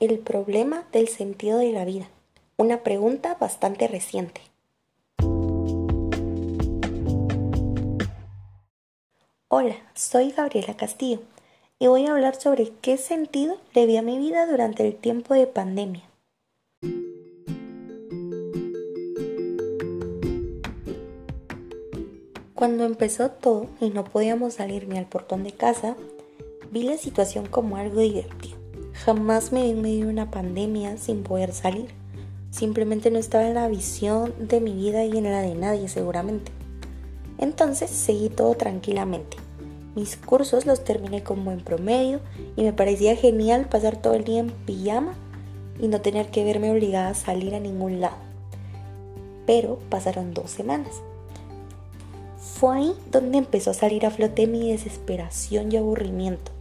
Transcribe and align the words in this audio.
El 0.00 0.18
problema 0.18 0.84
del 0.92 1.08
sentido 1.08 1.58
de 1.58 1.72
la 1.72 1.84
vida. 1.84 2.08
Una 2.56 2.82
pregunta 2.82 3.36
bastante 3.38 3.86
reciente. 3.86 4.40
Hola, 9.48 9.76
soy 9.92 10.30
Gabriela 10.30 10.74
Castillo 10.74 11.20
y 11.78 11.88
voy 11.88 12.06
a 12.06 12.12
hablar 12.12 12.34
sobre 12.36 12.70
qué 12.80 12.96
sentido 12.96 13.58
le 13.74 13.84
vi 13.84 13.98
a 13.98 14.02
mi 14.02 14.16
vida 14.16 14.46
durante 14.46 14.88
el 14.88 14.96
tiempo 14.96 15.34
de 15.34 15.46
pandemia. 15.46 16.08
Cuando 22.54 22.84
empezó 22.86 23.30
todo 23.32 23.66
y 23.82 23.90
no 23.90 24.04
podíamos 24.04 24.54
salir 24.54 24.88
ni 24.88 24.96
al 24.96 25.04
portón 25.04 25.44
de 25.44 25.52
casa, 25.52 25.94
vi 26.70 26.84
la 26.84 26.96
situación 26.96 27.44
como 27.44 27.76
algo 27.76 28.00
divertido. 28.00 28.59
Jamás 29.04 29.52
me 29.52 29.62
vi 29.62 29.70
en 29.70 29.82
medio 29.82 30.06
de 30.06 30.12
una 30.12 30.30
pandemia 30.30 30.96
sin 30.96 31.22
poder 31.22 31.52
salir. 31.52 31.88
Simplemente 32.50 33.10
no 33.10 33.18
estaba 33.18 33.46
en 33.46 33.54
la 33.54 33.68
visión 33.68 34.34
de 34.38 34.60
mi 34.60 34.72
vida 34.72 35.04
y 35.04 35.16
en 35.16 35.24
la 35.24 35.40
de 35.40 35.54
nadie 35.54 35.88
seguramente. 35.88 36.52
Entonces 37.38 37.90
seguí 37.90 38.28
todo 38.28 38.54
tranquilamente. 38.54 39.36
Mis 39.94 40.16
cursos 40.16 40.66
los 40.66 40.84
terminé 40.84 41.22
con 41.22 41.44
buen 41.44 41.60
promedio 41.60 42.20
y 42.56 42.62
me 42.62 42.72
parecía 42.72 43.16
genial 43.16 43.66
pasar 43.68 43.96
todo 43.96 44.14
el 44.14 44.24
día 44.24 44.40
en 44.40 44.50
pijama 44.50 45.14
y 45.80 45.88
no 45.88 46.00
tener 46.00 46.30
que 46.30 46.44
verme 46.44 46.70
obligada 46.70 47.10
a 47.10 47.14
salir 47.14 47.54
a 47.54 47.60
ningún 47.60 48.00
lado. 48.00 48.18
Pero 49.46 49.78
pasaron 49.88 50.34
dos 50.34 50.50
semanas 50.50 51.00
fue 52.60 52.76
ahí 52.76 52.94
donde 53.10 53.38
empezó 53.38 53.70
a 53.70 53.74
salir 53.74 54.04
a 54.04 54.10
flote 54.10 54.46
mi 54.46 54.70
desesperación 54.70 55.72
y 55.72 55.78
aburrimiento. 55.78 56.52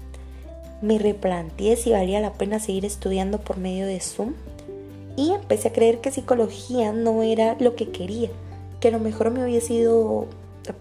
Me 0.81 0.97
replanteé 0.97 1.75
si 1.75 1.91
valía 1.91 2.21
la 2.21 2.33
pena 2.33 2.59
seguir 2.59 2.85
estudiando 2.85 3.39
por 3.39 3.57
medio 3.57 3.85
de 3.85 3.99
Zoom 3.99 4.33
y 5.17 5.31
empecé 5.31 5.67
a 5.67 5.73
creer 5.73 5.99
que 5.99 6.11
psicología 6.11 6.93
no 6.93 7.23
era 7.23 7.57
lo 7.59 7.75
que 7.75 7.89
quería, 7.89 8.29
que 8.79 8.87
a 8.87 8.91
lo 8.91 8.99
mejor 8.99 9.31
me 9.31 9.41
había 9.41 9.59
sido 9.59 10.27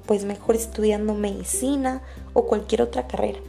pues 0.06 0.24
mejor 0.24 0.54
estudiando 0.54 1.14
medicina 1.14 2.02
o 2.32 2.44
cualquier 2.46 2.82
otra 2.82 3.06
carrera. 3.08 3.40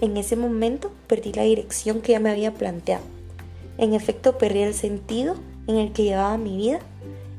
En 0.00 0.16
ese 0.16 0.36
momento 0.36 0.90
perdí 1.06 1.32
la 1.32 1.42
dirección 1.42 2.00
que 2.00 2.12
ya 2.12 2.20
me 2.20 2.30
había 2.30 2.54
planteado. 2.54 3.04
En 3.76 3.94
efecto 3.94 4.38
perdí 4.38 4.60
el 4.60 4.74
sentido 4.74 5.34
en 5.66 5.76
el 5.76 5.92
que 5.92 6.04
llevaba 6.04 6.38
mi 6.38 6.56
vida 6.56 6.78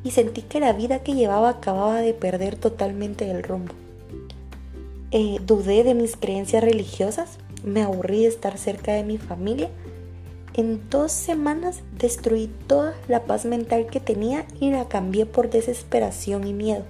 y 0.04 0.12
sentí 0.12 0.42
que 0.42 0.60
la 0.60 0.74
vida 0.74 1.00
que 1.00 1.16
llevaba 1.16 1.50
acababa 1.50 2.02
de 2.02 2.14
perder 2.14 2.56
totalmente 2.56 3.30
el 3.30 3.44
rumbo. 3.44 3.74
Eh, 5.12 5.40
dudé 5.46 5.84
de 5.84 5.96
mis 5.96 6.16
creencias 6.16 6.64
religiosas, 6.64 7.40
me 7.64 7.82
aburrí 7.82 8.22
de 8.22 8.28
estar 8.28 8.58
cerca 8.58 8.94
de 8.94 9.04
mi 9.04 9.18
familia. 9.18 9.70
En 10.54 10.90
dos 10.90 11.12
semanas 11.12 11.82
destruí 11.98 12.52
toda 12.68 12.96
la 13.08 13.24
paz 13.24 13.46
mental 13.46 13.88
que 13.88 14.00
tenía 14.00 14.46
y 14.60 14.72
la 14.72 14.88
cambié 14.88 15.26
por 15.26 15.50
desesperación 15.50 16.48
y 16.48 16.54
miedo. 16.54 16.86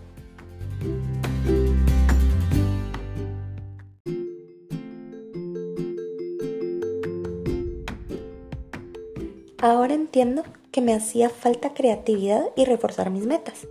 Ahora 9.62 9.94
entiendo 9.94 10.44
que 10.72 10.80
me 10.80 10.94
hacía 10.94 11.30
falta 11.30 11.74
creatividad 11.74 12.46
y 12.56 12.64
reforzar 12.64 13.10
mis 13.10 13.26
metas. 13.26 13.68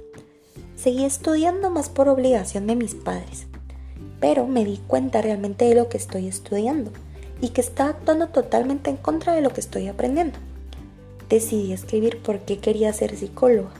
Seguí 0.76 1.04
estudiando 1.04 1.70
más 1.70 1.88
por 1.88 2.08
obligación 2.08 2.66
de 2.66 2.76
mis 2.76 2.94
padres, 2.94 3.46
pero 4.20 4.46
me 4.46 4.64
di 4.64 4.78
cuenta 4.86 5.22
realmente 5.22 5.64
de 5.64 5.74
lo 5.74 5.88
que 5.88 5.96
estoy 5.96 6.26
estudiando 6.26 6.90
y 7.40 7.50
que 7.50 7.60
está 7.60 7.88
actuando 7.88 8.28
totalmente 8.28 8.90
en 8.90 8.96
contra 8.96 9.34
de 9.34 9.40
lo 9.40 9.50
que 9.50 9.60
estoy 9.60 9.88
aprendiendo. 9.88 10.38
Decidí 11.28 11.72
escribir 11.72 12.22
por 12.22 12.40
qué 12.40 12.58
quería 12.58 12.92
ser 12.92 13.16
psicóloga. 13.16 13.70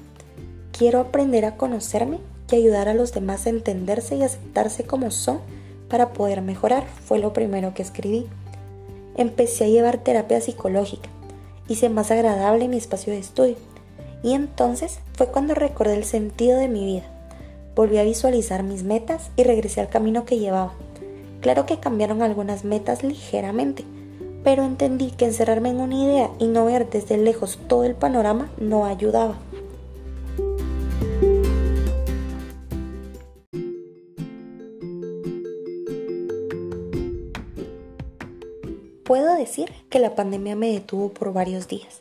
Quiero 0.72 1.00
aprender 1.00 1.44
a 1.44 1.56
conocerme 1.56 2.19
y 2.50 2.56
ayudar 2.56 2.89
a 2.89 2.94
los 2.94 3.12
demás 3.12 3.47
a 3.47 3.50
entenderse 3.50 4.16
y 4.16 4.22
aceptarse 4.22 4.84
como 4.84 5.10
son 5.10 5.41
para 5.88 6.12
poder 6.12 6.43
mejorar, 6.43 6.84
fue 7.04 7.19
lo 7.19 7.32
primero 7.32 7.75
que 7.75 7.82
escribí. 7.82 8.27
Empecé 9.16 9.65
a 9.65 9.69
llevar 9.69 9.98
terapia 9.98 10.41
psicológica 10.41 11.09
hice 11.69 11.91
más 11.91 12.10
agradable 12.10 12.66
mi 12.66 12.78
espacio 12.78 13.12
de 13.12 13.21
estudio. 13.21 13.56
Y 14.22 14.32
entonces 14.32 14.98
fue 15.12 15.28
cuando 15.28 15.54
recordé 15.54 15.97
el 15.97 16.04
sentido 16.04 16.59
de 16.59 16.69
mi 16.69 16.84
vida. 16.84 17.04
Volví 17.78 17.97
a 17.99 18.03
visualizar 18.03 18.65
mis 18.65 18.83
metas 18.83 19.31
y 19.37 19.44
regresé 19.44 19.81
al 19.81 19.89
camino 19.89 20.25
que 20.25 20.41
llevaba. 20.41 20.72
Claro 21.41 21.65
que 21.65 21.78
cambiaron 21.78 22.22
algunas 22.22 22.65
metas 22.65 23.05
ligeramente, 23.05 23.84
pero 24.43 24.65
entendí 24.65 25.12
que 25.12 25.27
encerrarme 25.27 25.69
en 25.69 25.78
una 25.78 25.94
idea 25.94 26.31
y 26.41 26.49
no 26.49 26.65
ver 26.65 26.91
desde 26.91 27.16
lejos 27.16 27.56
todo 27.69 27.84
el 27.84 27.94
panorama 27.94 28.50
no 28.59 28.84
ayudaba. 28.84 29.39
Puedo 39.05 39.37
decir 39.37 39.71
que 39.89 40.00
la 40.00 40.16
pandemia 40.16 40.56
me 40.56 40.72
detuvo 40.72 41.10
por 41.10 41.33
varios 41.33 41.69
días, 41.69 42.00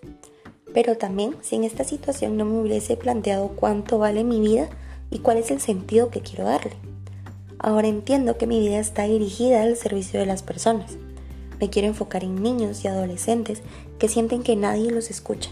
pero 0.73 0.97
también 0.97 1.35
si 1.41 1.55
en 1.55 1.65
esta 1.65 1.83
situación 1.83 2.35
no 2.35 2.45
me 2.45 2.61
hubiese 2.61 2.97
planteado 2.97 3.49
cuánto 3.49 3.99
vale 3.99 4.23
mi 4.23 4.39
vida 4.39 4.71
y 5.09 5.19
cuál 5.19 5.37
es 5.37 5.51
el 5.51 5.59
sentido 5.59 6.09
que 6.09 6.21
quiero 6.21 6.45
darle. 6.45 6.73
Ahora 7.59 7.87
entiendo 7.87 8.37
que 8.37 8.47
mi 8.47 8.59
vida 8.59 8.79
está 8.79 9.03
dirigida 9.03 9.63
al 9.63 9.75
servicio 9.77 10.19
de 10.19 10.25
las 10.25 10.43
personas. 10.43 10.97
Me 11.59 11.69
quiero 11.69 11.87
enfocar 11.87 12.23
en 12.23 12.41
niños 12.41 12.83
y 12.83 12.87
adolescentes 12.87 13.61
que 13.97 14.09
sienten 14.09 14.43
que 14.43 14.55
nadie 14.55 14.91
los 14.91 15.09
escucha. 15.09 15.49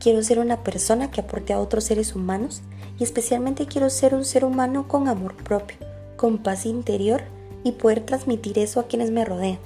Quiero 0.00 0.22
ser 0.24 0.40
una 0.40 0.64
persona 0.64 1.12
que 1.12 1.20
aporte 1.20 1.52
a 1.52 1.60
otros 1.60 1.84
seres 1.84 2.16
humanos 2.16 2.62
y 2.98 3.04
especialmente 3.04 3.66
quiero 3.66 3.88
ser 3.88 4.14
un 4.14 4.24
ser 4.24 4.44
humano 4.44 4.88
con 4.88 5.08
amor 5.08 5.36
propio, 5.36 5.76
con 6.16 6.38
paz 6.38 6.66
interior 6.66 7.22
y 7.62 7.72
poder 7.72 8.00
transmitir 8.00 8.58
eso 8.58 8.80
a 8.80 8.88
quienes 8.88 9.12
me 9.12 9.24
rodean. 9.24 9.58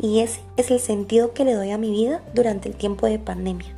Y 0.00 0.20
ese 0.20 0.40
es 0.56 0.70
el 0.70 0.80
sentido 0.80 1.34
que 1.34 1.44
le 1.44 1.54
doy 1.54 1.70
a 1.70 1.78
mi 1.78 1.90
vida 1.90 2.22
durante 2.32 2.68
el 2.68 2.76
tiempo 2.76 3.06
de 3.06 3.18
pandemia. 3.18 3.76